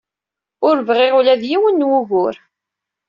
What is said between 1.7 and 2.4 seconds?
n wugur.